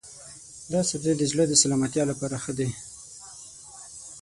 [0.71, 2.69] دا سبزی د زړه د سلامتیا لپاره ښه دی.